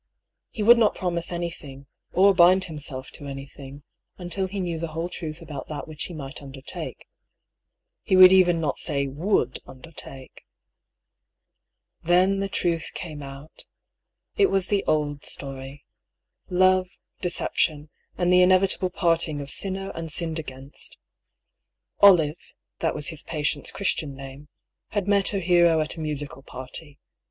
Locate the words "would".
0.63-0.79, 8.15-8.31, 9.05-9.59